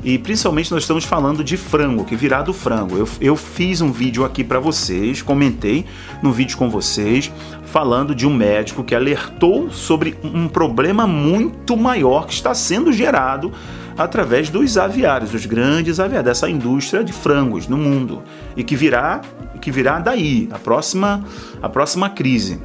E 0.03 0.19
principalmente 0.19 0.71
nós 0.71 0.83
estamos 0.83 1.05
falando 1.05 1.43
de 1.43 1.57
frango, 1.57 2.05
que 2.05 2.15
virá 2.15 2.43
do 2.43 2.53
frango. 2.53 2.95
Eu, 2.95 3.09
eu 3.19 3.35
fiz 3.35 3.81
um 3.81 3.91
vídeo 3.91 4.23
aqui 4.23 4.43
para 4.43 4.59
vocês, 4.59 5.23
comentei 5.23 5.83
no 6.21 6.31
vídeo 6.31 6.55
com 6.55 6.69
vocês, 6.69 7.31
falando 7.71 8.15
de 8.15 8.25
um 8.25 8.33
médico 8.33 8.83
que 8.83 8.95
alertou 8.95 9.69
sobre 9.69 10.17
um 10.23 10.47
problema 10.47 11.05
muito 11.05 11.77
maior 11.77 12.25
que 12.25 12.33
está 12.33 12.53
sendo 12.53 12.91
gerado 12.91 13.51
através 13.97 14.49
dos 14.49 14.77
aviários, 14.77 15.31
dos 15.31 15.45
grandes 15.45 15.99
aviários, 15.99 16.25
dessa 16.25 16.49
indústria 16.49 17.03
de 17.03 17.13
frangos 17.13 17.67
no 17.67 17.77
mundo 17.77 18.23
e 18.55 18.63
que 18.63 18.75
virá, 18.75 19.21
que 19.61 19.71
virá 19.71 19.99
daí, 19.99 20.49
a 20.51 20.57
próxima, 20.57 21.23
a 21.61 21.69
próxima 21.69 22.09
crise. 22.09 22.59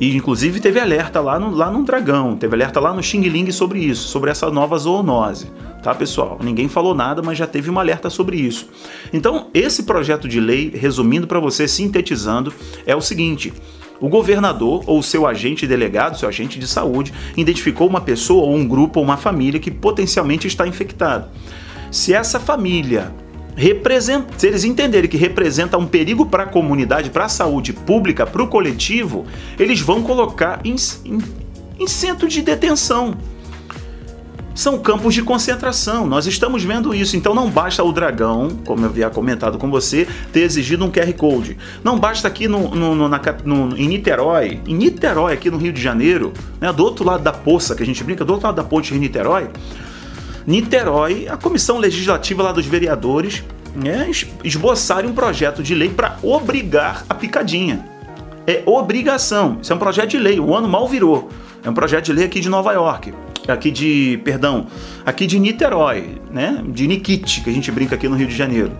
E 0.00 0.14
inclusive 0.16 0.60
teve 0.60 0.80
alerta 0.80 1.20
lá 1.20 1.38
no, 1.38 1.50
lá 1.50 1.70
no 1.70 1.84
Dragão, 1.84 2.36
teve 2.36 2.54
alerta 2.54 2.80
lá 2.80 2.92
no 2.92 3.02
Xing 3.02 3.28
Ling 3.28 3.50
sobre 3.52 3.78
isso, 3.78 4.08
sobre 4.08 4.30
essa 4.30 4.50
nova 4.50 4.76
zoonose. 4.76 5.50
Tá, 5.86 5.94
pessoal? 5.94 6.40
Ninguém 6.42 6.68
falou 6.68 6.96
nada, 6.96 7.22
mas 7.22 7.38
já 7.38 7.46
teve 7.46 7.70
um 7.70 7.78
alerta 7.78 8.10
sobre 8.10 8.36
isso. 8.36 8.68
Então, 9.12 9.46
esse 9.54 9.84
projeto 9.84 10.26
de 10.26 10.40
lei, 10.40 10.68
resumindo 10.74 11.28
para 11.28 11.38
você, 11.38 11.68
sintetizando, 11.68 12.52
é 12.84 12.96
o 12.96 13.00
seguinte: 13.00 13.52
o 14.00 14.08
governador 14.08 14.82
ou 14.88 15.00
seu 15.00 15.28
agente 15.28 15.64
delegado, 15.64 16.18
seu 16.18 16.28
agente 16.28 16.58
de 16.58 16.66
saúde, 16.66 17.14
identificou 17.36 17.86
uma 17.86 18.00
pessoa 18.00 18.46
ou 18.46 18.56
um 18.56 18.66
grupo 18.66 18.98
ou 18.98 19.04
uma 19.04 19.16
família 19.16 19.60
que 19.60 19.70
potencialmente 19.70 20.48
está 20.48 20.66
infectado. 20.66 21.28
Se 21.92 22.12
essa 22.12 22.40
família 22.40 23.14
representa, 23.54 24.36
se 24.36 24.48
eles 24.48 24.64
entenderem 24.64 25.08
que 25.08 25.16
representa 25.16 25.78
um 25.78 25.86
perigo 25.86 26.26
para 26.26 26.42
a 26.42 26.46
comunidade, 26.46 27.10
para 27.10 27.26
a 27.26 27.28
saúde 27.28 27.72
pública, 27.72 28.26
para 28.26 28.42
o 28.42 28.48
coletivo, 28.48 29.24
eles 29.56 29.80
vão 29.80 30.02
colocar 30.02 30.60
em, 30.64 30.74
em, 31.04 31.18
em 31.78 31.86
centro 31.86 32.26
de 32.26 32.42
detenção 32.42 33.16
são 34.56 34.78
campos 34.78 35.14
de 35.14 35.22
concentração. 35.22 36.06
Nós 36.06 36.26
estamos 36.26 36.64
vendo 36.64 36.94
isso. 36.94 37.16
Então 37.16 37.34
não 37.34 37.48
basta 37.48 37.84
o 37.84 37.92
dragão, 37.92 38.48
como 38.64 38.84
eu 38.84 38.88
havia 38.88 39.10
comentado 39.10 39.58
com 39.58 39.70
você, 39.70 40.08
ter 40.32 40.40
exigido 40.40 40.84
um 40.84 40.90
QR 40.90 41.12
Code. 41.12 41.56
Não 41.84 41.98
basta 41.98 42.26
aqui 42.26 42.48
no, 42.48 42.74
no, 42.74 43.08
na, 43.08 43.20
no, 43.44 43.76
em 43.76 43.86
Niterói, 43.86 44.60
em 44.66 44.74
Niterói, 44.74 45.34
aqui 45.34 45.50
no 45.50 45.58
Rio 45.58 45.72
de 45.72 45.80
Janeiro, 45.80 46.32
né, 46.58 46.72
do 46.72 46.82
outro 46.82 47.04
lado 47.04 47.22
da 47.22 47.32
poça 47.32 47.74
que 47.74 47.82
a 47.82 47.86
gente 47.86 48.02
brinca, 48.02 48.24
do 48.24 48.32
outro 48.32 48.46
lado 48.46 48.56
da 48.56 48.64
ponte 48.64 48.92
de 48.92 48.98
Niterói. 48.98 49.48
Niterói, 50.46 51.28
a 51.28 51.36
comissão 51.36 51.78
legislativa 51.78 52.42
lá 52.42 52.52
dos 52.52 52.64
vereadores 52.64 53.44
né, 53.74 54.10
um 55.06 55.12
projeto 55.12 55.62
de 55.62 55.74
lei 55.74 55.90
para 55.90 56.16
obrigar 56.22 57.04
a 57.08 57.14
picadinha. 57.14 57.95
É 58.46 58.62
obrigação. 58.66 59.58
Isso 59.60 59.72
é 59.72 59.76
um 59.76 59.78
projeto 59.78 60.10
de 60.10 60.18
lei. 60.18 60.38
O 60.38 60.54
ano 60.54 60.68
mal 60.68 60.86
virou. 60.86 61.28
É 61.64 61.70
um 61.70 61.74
projeto 61.74 62.06
de 62.06 62.12
lei 62.12 62.24
aqui 62.24 62.40
de 62.40 62.48
Nova 62.48 62.72
York 62.72 63.12
aqui 63.48 63.70
de, 63.70 64.20
perdão, 64.24 64.66
aqui 65.04 65.26
de 65.26 65.38
Niterói, 65.38 66.20
né? 66.30 66.62
De 66.66 66.86
Nikit, 66.86 67.42
que 67.42 67.50
a 67.50 67.52
gente 67.52 67.70
brinca 67.70 67.94
aqui 67.94 68.08
no 68.08 68.16
Rio 68.16 68.26
de 68.26 68.34
Janeiro. 68.34 68.72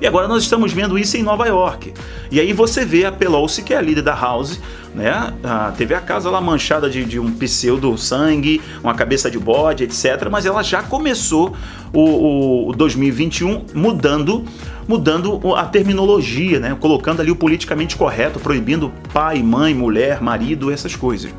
E 0.00 0.06
agora 0.06 0.26
nós 0.26 0.42
estamos 0.42 0.72
vendo 0.72 0.98
isso 0.98 1.16
em 1.16 1.22
Nova 1.22 1.46
York. 1.46 1.92
E 2.30 2.40
aí 2.40 2.52
você 2.52 2.84
vê 2.84 3.04
a 3.04 3.12
Pelosi, 3.12 3.62
que 3.62 3.74
é 3.74 3.76
a 3.76 3.82
líder 3.82 4.02
da 4.02 4.14
House, 4.14 4.58
né? 4.94 5.32
Ah, 5.44 5.72
teve 5.76 5.94
a 5.94 6.00
casa 6.00 6.30
lá 6.30 6.40
manchada 6.40 6.88
de, 6.88 7.04
de, 7.04 7.18
um 7.20 7.30
pseudo 7.32 7.96
sangue, 7.98 8.62
uma 8.82 8.94
cabeça 8.94 9.30
de 9.30 9.38
bode, 9.38 9.84
etc. 9.84 10.28
Mas 10.30 10.46
ela 10.46 10.62
já 10.62 10.82
começou 10.82 11.54
o, 11.92 12.70
o 12.70 12.72
2021 12.72 13.66
mudando 13.74 14.44
mudando 14.88 15.40
a 15.54 15.64
terminologia, 15.66 16.58
né? 16.58 16.76
colocando 16.80 17.20
ali 17.20 17.30
o 17.30 17.36
politicamente 17.36 17.94
correto, 17.94 18.40
proibindo 18.40 18.92
pai, 19.12 19.40
mãe, 19.40 19.72
mulher, 19.72 20.20
marido, 20.20 20.68
essas 20.72 20.96
coisas. 20.96 21.30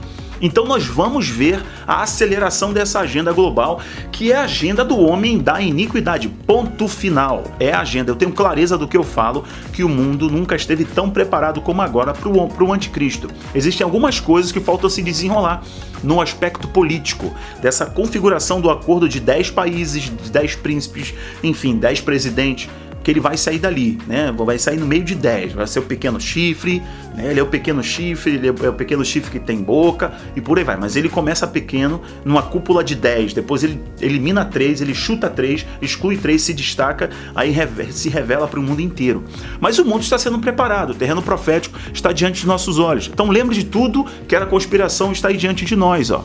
Então 0.42 0.66
nós 0.66 0.86
vamos 0.86 1.30
ver 1.30 1.64
a 1.88 2.02
aceleração 2.02 2.74
dessa 2.74 3.00
agenda 3.00 3.32
global, 3.32 3.80
que 4.12 4.32
é 4.32 4.36
a 4.36 4.44
agenda 4.44 4.84
do 4.84 5.00
homem 5.00 5.38
da 5.38 5.62
iniquidade. 5.62 6.28
Ponto 6.28 6.88
final. 6.88 7.44
É 7.60 7.72
a 7.72 7.82
agenda. 7.82 8.12
Eu 8.12 8.16
tenho 8.16 8.32
clareza 8.32 8.78
do 8.78 8.88
que 8.88 8.98
eu 8.98 9.04
falo, 9.04 9.44
que 9.72 9.84
o 9.84 9.90
mundo 9.90 10.30
nunca 10.30 10.56
esteve 10.56 10.86
tão 10.86 11.10
preparado 11.10 11.62
como 11.62 11.82
agora 11.82 12.14
para 12.14 12.30
o 12.30 12.74
anticristo. 12.74 13.30
Existem 13.54 13.84
algumas 13.84 14.20
coisas 14.20 14.52
que 14.52 14.60
faltam 14.60 14.90
se 14.90 15.02
desenrolar 15.02 15.64
no 16.04 16.20
aspecto 16.20 16.68
político, 16.68 17.34
dessa 17.62 17.86
configuração 17.86 18.60
do 18.60 18.70
acordo 18.72 19.08
de 19.08 19.20
10 19.20 19.52
países, 19.52 20.04
de 20.04 20.32
10 20.32 20.56
príncipes, 20.56 21.14
enfim, 21.44 21.78
10 21.78 22.02
presidentes 22.02 22.70
que 23.04 23.12
ele 23.12 23.20
vai 23.20 23.38
sair 23.38 23.60
dali, 23.60 23.98
né? 24.08 24.32
Vai 24.32 24.60
sair 24.60 24.78
no 24.78 24.86
meio 24.86 25.04
de 25.04 25.16
10, 25.16 25.54
vai 25.54 25.68
ser 25.68 25.80
o 25.80 25.84
pequeno 25.84 26.20
chifre, 26.20 26.82
né? 27.16 27.32
Ele 27.32 27.40
é 27.40 27.44
o 27.44 27.48
pequeno 27.48 27.84
chifre, 27.84 28.36
ele 28.36 28.48
é 28.48 28.70
o 28.70 28.74
pequeno 28.74 29.04
chifre 29.04 29.32
que 29.32 29.40
tem 29.40 29.62
boca 29.62 30.14
e 30.36 30.42
por 30.42 30.58
aí 30.58 30.64
vai. 30.64 30.78
Mas 30.78 30.96
ele 30.96 31.10
começa 31.10 31.48
pequeno, 31.48 32.02
numa 32.24 32.44
cúpula 32.44 32.84
de 32.84 32.96
10, 32.96 33.34
depois 33.34 33.64
ele 33.64 33.82
elimina 34.00 34.46
3, 34.46 34.82
ele 34.82 34.94
chuta 34.94 35.30
3, 35.30 35.66
exclui 35.82 36.18
3, 36.18 36.42
se 36.42 36.54
destaca, 36.54 37.10
aí 37.36 37.54
se 37.92 38.10
revela 38.10 38.48
para 38.48 38.60
o 38.60 38.64
mundo 38.64 38.82
inteiro. 38.82 39.24
Mas 39.60 39.80
o 39.80 39.86
mundo 39.86 40.02
está 40.02 40.18
sendo 40.18 40.40
preparado, 40.40 40.92
o 40.92 40.96
terreno 40.96 41.22
profético 41.22 41.78
está 41.94 42.12
diante 42.12 42.42
de 42.42 42.48
nossos 42.48 42.78
olhos. 42.80 43.10
Então 43.12 43.30
lembre 43.30 43.56
de 43.56 43.66
tudo 43.66 44.06
que 44.28 44.36
era 44.36 44.46
conspiração 44.46 45.12
está 45.12 45.30
aí 45.30 45.38
diante 45.38 45.66
de 45.66 45.76
nós, 45.76 46.12
ó. 46.12 46.24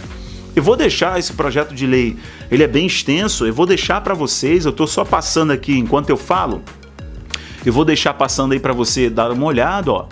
Eu 0.56 0.62
vou 0.62 0.74
deixar 0.74 1.18
esse 1.18 1.34
projeto 1.34 1.74
de 1.74 1.86
lei, 1.86 2.16
ele 2.50 2.62
é 2.62 2.66
bem 2.66 2.86
extenso, 2.86 3.46
eu 3.46 3.52
vou 3.52 3.66
deixar 3.66 4.00
para 4.00 4.14
vocês, 4.14 4.64
eu 4.64 4.70
estou 4.70 4.86
só 4.86 5.04
passando 5.04 5.52
aqui 5.52 5.78
enquanto 5.78 6.08
eu 6.08 6.16
falo. 6.16 6.62
Eu 7.64 7.72
vou 7.72 7.84
deixar 7.84 8.14
passando 8.14 8.52
aí 8.52 8.58
para 8.58 8.72
você 8.72 9.10
dar 9.10 9.30
uma 9.30 9.44
olhada, 9.44 9.92
ó 9.92 10.06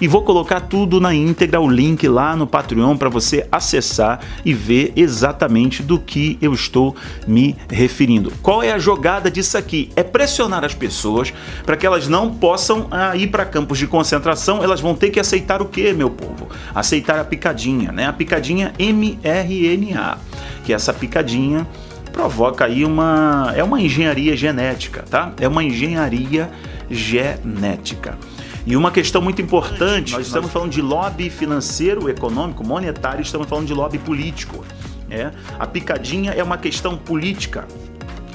e 0.00 0.08
vou 0.08 0.22
colocar 0.22 0.60
tudo 0.60 1.00
na 1.00 1.14
íntegra, 1.14 1.60
o 1.60 1.68
link 1.68 2.06
lá 2.08 2.34
no 2.34 2.46
Patreon 2.46 2.96
para 2.96 3.08
você 3.08 3.46
acessar 3.50 4.20
e 4.44 4.54
ver 4.54 4.92
exatamente 4.96 5.82
do 5.82 5.98
que 5.98 6.38
eu 6.40 6.52
estou 6.54 6.96
me 7.26 7.56
referindo. 7.68 8.32
Qual 8.42 8.62
é 8.62 8.72
a 8.72 8.78
jogada 8.78 9.30
disso 9.30 9.58
aqui? 9.58 9.90
É 9.94 10.02
pressionar 10.02 10.64
as 10.64 10.74
pessoas 10.74 11.32
para 11.64 11.76
que 11.76 11.86
elas 11.86 12.08
não 12.08 12.32
possam 12.32 12.86
ah, 12.90 13.14
ir 13.16 13.28
para 13.28 13.44
campos 13.44 13.78
de 13.78 13.86
concentração, 13.86 14.62
elas 14.62 14.80
vão 14.80 14.94
ter 14.94 15.10
que 15.10 15.20
aceitar 15.20 15.60
o 15.60 15.66
que, 15.66 15.92
meu 15.92 16.10
povo? 16.10 16.48
Aceitar 16.74 17.18
a 17.18 17.24
picadinha, 17.24 17.92
né? 17.92 18.06
A 18.06 18.12
picadinha 18.12 18.72
mRNA, 18.78 20.18
que 20.64 20.72
é 20.72 20.76
essa 20.76 20.92
picadinha 20.92 21.66
provoca 22.10 22.64
aí 22.64 22.84
uma 22.84 23.52
é 23.56 23.62
uma 23.62 23.80
engenharia 23.80 24.36
genética, 24.36 25.04
tá? 25.08 25.32
É 25.40 25.46
uma 25.46 25.62
engenharia 25.62 26.50
genética. 26.90 28.18
E 28.66 28.76
uma 28.76 28.90
questão 28.90 29.22
muito 29.22 29.40
importante, 29.40 30.12
nós 30.12 30.26
estamos 30.26 30.50
falando 30.50 30.70
de 30.70 30.82
lobby 30.82 31.30
financeiro, 31.30 32.08
econômico, 32.08 32.64
monetário, 32.64 33.22
estamos 33.22 33.48
falando 33.48 33.66
de 33.66 33.74
lobby 33.74 33.98
político. 33.98 34.64
É? 35.08 35.32
A 35.58 35.66
picadinha 35.66 36.32
é 36.32 36.42
uma 36.42 36.58
questão 36.58 36.96
política. 36.96 37.66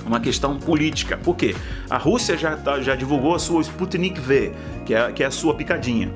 Uma 0.06 0.20
questão 0.20 0.58
política. 0.58 1.18
Por 1.18 1.36
quê? 1.36 1.56
A 1.90 1.98
Rússia 1.98 2.38
já, 2.38 2.56
tá, 2.56 2.80
já 2.82 2.96
divulgou 2.96 3.34
a 3.34 3.40
sua 3.40 3.62
Sputnik 3.62 4.20
V, 4.20 4.52
que 4.86 4.94
é, 4.94 5.12
que 5.12 5.24
é 5.24 5.26
a 5.26 5.32
sua 5.32 5.54
picadinha. 5.56 6.12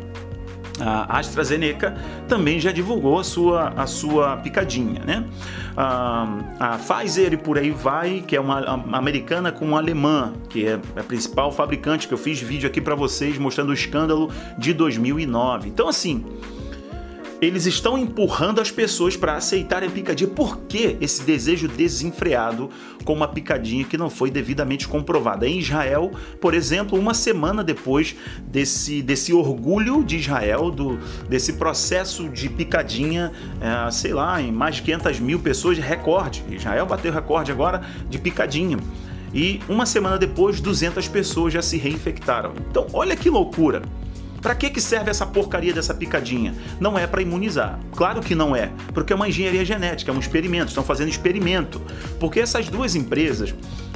A 0.80 1.20
AstraZeneca 1.20 1.96
também 2.28 2.60
já 2.60 2.72
divulgou 2.72 3.20
a 3.20 3.24
sua, 3.24 3.70
a 3.76 3.86
sua 3.86 4.38
picadinha, 4.38 5.02
né? 5.06 5.26
A, 5.76 6.28
a 6.60 6.78
Pfizer 6.78 7.34
e 7.34 7.38
por 7.38 7.58
aí 7.58 7.72
vai, 7.72 8.24
que 8.26 8.36
é 8.36 8.40
uma 8.40 8.82
americana 8.92 9.52
com 9.52 9.66
uma 9.66 9.78
alemã, 9.78 10.34
que 10.50 10.66
é 10.66 10.80
a 10.96 11.04
principal 11.04 11.52
fabricante, 11.52 12.08
que 12.08 12.14
eu 12.14 12.18
fiz 12.18 12.40
vídeo 12.40 12.68
aqui 12.68 12.82
para 12.82 12.96
vocês 12.96 13.38
mostrando 13.38 13.70
o 13.70 13.74
escândalo 13.74 14.32
de 14.58 14.74
2009. 14.74 15.70
Então, 15.70 15.88
assim, 15.88 16.26
eles 17.42 17.66
estão 17.66 17.98
empurrando 17.98 18.60
as 18.60 18.70
pessoas 18.70 19.16
para 19.16 19.36
aceitarem 19.36 19.90
picadinha. 19.90 20.30
Por 20.30 20.58
que 20.62 20.98
esse 21.00 21.24
desejo 21.24 21.68
desenfreado 21.68 22.70
com 23.06 23.14
uma 23.14 23.28
picadinha 23.28 23.86
que 23.86 23.98
não 23.98 24.10
foi 24.10 24.30
devidamente 24.30 24.88
comprovada? 24.88 25.48
Em 25.48 25.60
Israel, 25.60 26.12
por 26.42 26.54
exemplo, 26.54 27.00
uma 27.00 27.14
semana 27.14 27.64
depois 27.64 28.16
desse, 28.42 29.02
desse 29.02 29.32
orgulho 29.32 30.04
de 30.04 30.18
Israel, 30.18 30.70
do, 30.70 30.98
desse 31.30 31.54
processo 31.54 32.28
de 32.28 32.50
picadinha, 32.50 33.32
é, 33.62 33.92
sei 33.92 34.14
lá, 34.14 34.42
em 34.42 34.52
mais 34.52 34.76
de 34.76 34.82
500 34.84 35.20
mil 35.20 35.40
pessoas, 35.40 35.78
recorde. 35.78 36.44
Israel 36.50 36.86
bateu 36.86 37.12
recorde 37.12 37.52
agora 37.52 37.82
de 38.10 38.20
picadinha 38.20 38.78
e 39.34 39.62
uma 39.70 39.86
semana 39.86 40.18
depois 40.18 40.60
200 40.60 41.08
pessoas 41.08 41.54
já 41.54 41.62
se 41.62 41.78
reinfectaram. 41.78 42.54
Então, 42.70 42.88
olha 42.94 43.16
que 43.16 43.30
loucura. 43.30 43.82
Para 44.42 44.56
que, 44.56 44.70
que 44.70 44.82
serve 44.82 45.10
essa 45.10 45.26
porcaria 45.26 45.74
dessa 45.74 45.94
picadinha? 45.94 46.54
Não 46.80 46.98
é 46.98 47.06
para 47.06 47.22
imunizar. 47.22 47.80
Claro 47.96 48.22
que 48.22 48.36
não 48.36 48.56
é, 48.56 48.72
porque 48.94 49.14
é 49.14 49.16
uma 49.16 49.28
engenharia 49.28 49.66
genética, 49.66 50.12
é 50.12 50.14
um 50.14 50.20
experimento, 50.20 50.70
estão 50.70 50.84
fazendo 50.84 51.10
experimento. 51.10 51.82
Porque 52.20 52.40
essas 52.40 52.70
duas 52.70 52.96
empresas, 52.96 53.54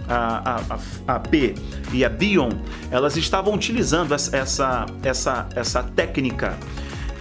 a, 0.07 0.61
a, 1.07 1.15
a 1.15 1.19
P 1.19 1.55
e 1.91 2.03
a 2.03 2.09
Bion, 2.09 2.49
elas 2.91 3.15
estavam 3.15 3.53
utilizando 3.53 4.13
essa, 4.13 4.85
essa, 5.03 5.47
essa, 5.55 5.83
técnica 5.83 6.57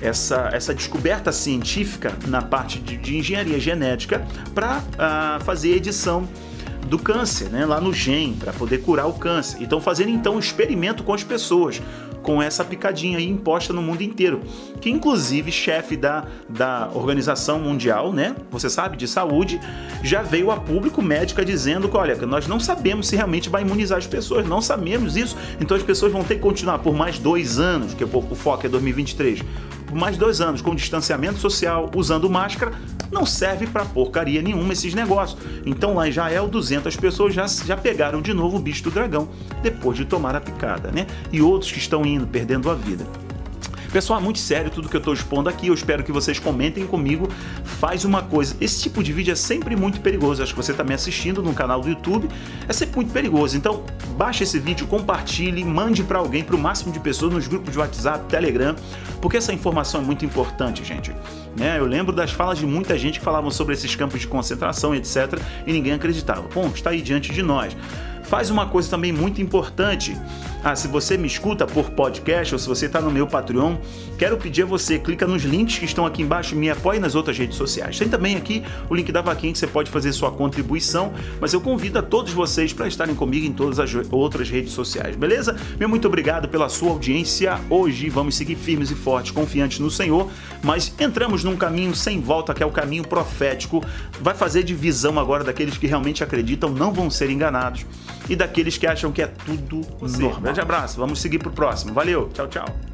essa, 0.01 0.51
essa 0.53 0.75
descoberta 0.75 1.31
científica 1.31 2.13
na 2.27 2.43
parte 2.43 2.81
de, 2.81 2.97
de 2.97 3.17
engenharia 3.17 3.61
genética 3.61 4.27
para 4.53 4.79
uh, 4.79 5.45
fazer 5.45 5.77
edição 5.77 6.29
do 6.87 6.99
câncer, 6.99 7.49
né, 7.49 7.65
lá 7.65 7.81
no 7.81 7.93
GEM, 7.93 8.35
para 8.35 8.53
poder 8.53 8.79
curar 8.79 9.07
o 9.07 9.15
câncer. 9.15 9.61
E 9.61 9.65
estão 9.65 9.81
fazendo 9.81 10.11
então 10.11 10.37
um 10.37 10.39
experimento 10.39 11.03
com 11.03 11.15
as 11.15 11.25
pessoas 11.25 11.81
com 12.23 12.41
essa 12.41 12.65
picadinha 12.65 13.19
aí 13.19 13.29
imposta 13.29 13.73
no 13.73 13.83
mundo 13.83 14.03
inteiro. 14.03 14.41
Que 14.81 14.89
inclusive 14.89 15.51
chefe 15.51 15.97
da, 15.97 16.25
da 16.49 16.89
Organização 16.95 17.59
Mundial, 17.59 18.13
né? 18.13 18.37
Você 18.51 18.71
sabe, 18.71 18.97
de 18.97 19.09
saúde, 19.09 19.61
já 20.03 20.23
veio 20.23 20.51
a 20.51 20.57
público 20.57 21.03
médica 21.03 21.45
dizendo 21.45 21.89
que, 21.89 21.97
olha, 21.97 22.15
nós 22.27 22.47
não 22.47 22.61
sabemos 22.61 23.09
se 23.09 23.17
realmente 23.17 23.49
vai 23.49 23.63
imunizar 23.63 23.99
as 23.99 24.07
pessoas, 24.07 24.47
não 24.47 24.63
sabemos 24.63 25.17
isso, 25.17 25.37
então 25.61 25.77
as 25.77 25.83
pessoas 25.83 26.13
vão 26.13 26.23
ter 26.23 26.37
que 26.37 26.41
continuar 26.41 26.79
por 26.79 26.95
mais 26.95 27.19
dois 27.19 27.59
anos, 27.59 27.93
que 27.93 28.05
o 28.05 28.35
foco 28.35 28.67
é 28.67 28.69
2023 28.69 29.43
por 29.93 29.99
mais 29.99 30.17
dois 30.17 30.41
anos 30.41 30.63
com 30.63 30.75
distanciamento 30.75 31.39
social, 31.39 31.91
usando 31.95 32.29
máscara, 32.31 32.73
não 33.13 33.27
serve 33.27 33.67
para 33.67 33.85
porcaria 33.85 34.41
nenhuma 34.41 34.73
esses 34.73 34.95
negócios. 34.95 35.41
Então 35.65 35.95
lá 35.95 36.07
em 36.07 36.11
Israel, 36.11 36.49
200 36.49 36.97
pessoas 36.97 37.35
já, 37.35 37.47
já 37.47 37.77
pegaram 37.77 38.23
de 38.23 38.33
novo 38.33 38.57
o 38.57 38.61
bicho 38.61 38.83
do 38.85 38.91
dragão 38.91 39.29
depois 39.63 39.97
de 39.97 40.05
tomar 40.05 40.35
a 40.35 40.41
picada, 40.41 40.91
né? 40.91 41.07
E 41.31 41.43
outros 41.43 41.71
que 41.71 41.79
estão 41.79 42.05
indo, 42.05 42.27
perdendo 42.27 42.71
a 42.71 42.75
vida. 42.75 43.07
Pessoal, 43.93 44.19
é 44.19 44.23
muito 44.23 44.39
sério 44.39 44.71
tudo 44.71 44.89
que 44.89 44.97
eu 44.97 45.01
estou 45.01 45.13
expondo 45.13 45.51
aqui. 45.51 45.67
Eu 45.67 45.75
espero 45.75 46.03
que 46.03 46.11
vocês 46.11 46.39
comentem 46.39 46.87
comigo. 46.87 47.29
Faz 47.63 48.07
uma 48.07 48.23
coisa. 48.23 48.57
Esse 48.59 48.81
tipo 48.81 49.03
de 49.03 49.13
vídeo 49.13 49.33
é 49.33 49.35
sempre 49.35 49.77
muito 49.77 50.01
perigoso. 50.01 50.43
Acho 50.43 50.55
que 50.55 50.63
você 50.63 50.73
está 50.73 50.83
me 50.83 50.95
assistindo 50.95 51.43
no 51.43 51.53
canal 51.53 51.83
do 51.83 51.91
YouTube. 51.91 52.27
É 52.67 52.73
sempre 52.73 52.97
muito 52.97 53.13
perigoso. 53.13 53.55
Então, 53.55 53.85
baixe 54.17 54.45
esse 54.45 54.59
vídeo, 54.59 54.87
compartilhe, 54.87 55.63
mande 55.63 56.03
para 56.03 56.19
alguém, 56.19 56.43
para 56.43 56.57
o 56.57 56.59
máximo 56.59 56.91
de 56.91 57.01
pessoas 57.01 57.35
nos 57.35 57.47
grupos 57.47 57.71
de 57.71 57.79
WhatsApp, 57.79 58.25
Telegram, 58.31 58.75
porque 59.21 59.37
essa 59.37 59.53
informação 59.53 60.01
é 60.01 60.05
muito 60.05 60.25
importante, 60.25 60.83
gente. 60.83 61.15
Né? 61.55 61.79
Eu 61.79 61.85
lembro 61.85 62.17
das 62.17 62.31
falas 62.31 62.57
de 62.59 62.65
muita 62.65 62.97
gente 62.97 63.19
que 63.19 63.25
falavam 63.25 63.51
sobre 63.51 63.75
esses 63.75 63.95
campos 63.95 64.23
de 64.23 64.27
concentração, 64.27 64.95
etc., 64.95 65.39
e 65.67 65.73
ninguém 65.73 65.93
acreditava. 65.93 66.49
Bom, 66.55 66.71
está 66.75 66.91
aí 66.91 67.03
diante 67.03 67.31
de 67.31 67.43
nós 67.43 67.77
faz 68.33 68.49
uma 68.49 68.67
coisa 68.67 68.89
também 68.89 69.13
muito 69.13 69.43
importante. 69.43 70.17
Ah, 70.65 70.77
se 70.77 70.87
você 70.87 71.19
me 71.19 71.27
escuta 71.27 71.67
por 71.67 71.91
podcast 71.91 72.55
ou 72.55 72.59
se 72.59 72.69
você 72.69 72.87
está 72.87 73.01
no 73.01 73.11
meu 73.11 73.27
Patreon, 73.27 73.79
quero 74.17 74.37
pedir 74.37 74.63
a 74.63 74.67
você, 74.67 74.97
clica 74.97 75.27
nos 75.27 75.43
links 75.43 75.77
que 75.77 75.85
estão 75.85 76.07
aqui 76.07 76.23
embaixo 76.23 76.55
e 76.55 76.57
me 76.57 76.71
apoie 76.71 77.01
nas 77.01 77.17
outras 77.17 77.37
redes 77.37 77.57
sociais. 77.57 77.99
Tem 77.99 78.09
também 78.09 78.37
aqui 78.37 78.63
o 78.89 78.95
link 78.95 79.11
da 79.11 79.21
vaquinha 79.21 79.53
que 79.53 79.59
você 79.59 79.67
pode 79.67 79.91
fazer 79.91 80.13
sua 80.13 80.31
contribuição, 80.31 81.13
mas 81.41 81.53
eu 81.53 81.61
convido 81.61 81.99
a 81.99 82.03
todos 82.03 82.33
vocês 82.33 82.73
para 82.73 82.87
estarem 82.87 83.13
comigo 83.13 83.45
em 83.45 83.53
todas 83.53 83.81
as 83.81 83.93
outras 84.13 84.49
redes 84.49 84.73
sociais, 84.73 85.17
beleza? 85.17 85.57
Meu 85.81 85.89
muito 85.89 86.07
obrigado 86.07 86.49
pela 86.49 86.69
sua 86.69 86.91
audiência. 86.91 87.61
Hoje 87.69 88.09
vamos 88.09 88.37
seguir 88.37 88.55
firmes 88.55 88.89
e 88.93 88.95
fortes, 88.95 89.33
confiantes 89.33 89.81
no 89.81 89.91
Senhor, 89.91 90.31
mas 90.63 90.95
entramos 91.01 91.43
num 91.43 91.57
caminho 91.57 91.93
sem 91.93 92.21
volta 92.21 92.55
que 92.55 92.63
é 92.63 92.67
o 92.67 92.71
caminho 92.71 93.03
profético. 93.03 93.85
Vai 94.21 94.35
fazer 94.35 94.63
divisão 94.63 95.19
agora 95.19 95.43
daqueles 95.43 95.77
que 95.77 95.89
realmente 95.89 96.23
acreditam, 96.23 96.71
não 96.71 96.93
vão 96.93 97.11
ser 97.11 97.31
enganados 97.31 97.85
e 98.29 98.37
daqueles 98.37 98.79
que 98.79 98.87
acham 98.87 99.13
que 99.13 99.23
é 99.23 99.27
tudo 99.27 99.81
possível. 99.99 100.39
Grande 100.41 100.61
abraço, 100.61 100.99
vamos 100.99 101.21
seguir 101.21 101.39
pro 101.39 101.51
próximo. 101.51 101.93
Valeu, 101.93 102.29
tchau, 102.33 102.49
tchau. 102.49 102.92